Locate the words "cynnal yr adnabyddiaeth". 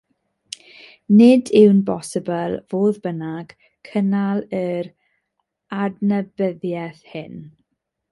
3.89-7.05